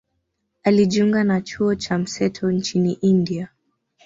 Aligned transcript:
Alijiunga 0.63 1.23
na 1.23 1.41
chuo 1.41 1.75
cha 1.75 1.97
mseto 1.97 2.51
nchini 2.51 2.93
India 2.93 3.49